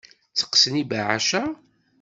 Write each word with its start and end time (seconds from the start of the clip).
Tteqqsen 0.31 0.77
yibeɛɛac-a? 0.79 1.43